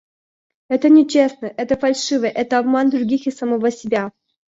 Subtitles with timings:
[0.67, 4.11] Это нечестно, это фальшиво, это обман других и самого себя.